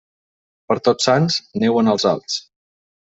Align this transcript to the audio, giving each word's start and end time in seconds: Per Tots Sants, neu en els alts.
Per 0.71 0.77
Tots 0.87 1.07
Sants, 1.09 1.37
neu 1.65 1.79
en 1.83 1.93
els 1.93 2.07
alts. 2.13 2.39